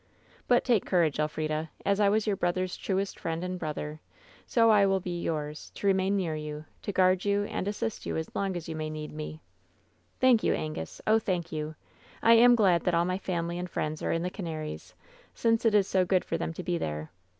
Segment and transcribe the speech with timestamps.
[0.47, 1.69] But take coura^, Elfrida.
[1.85, 3.99] As I was your brother's truest friend and brother,
[4.47, 8.17] so I will be yours, to remain near you, to ^ard you and assist you
[8.17, 9.43] as long as you may need me/"
[10.19, 11.01] 'Thank you, Angus!
[11.05, 11.75] Oh, thank you!
[12.23, 14.95] I am glad that all my family and friends are in the Canaries,
[15.35, 17.11] since it is so good for them to be there.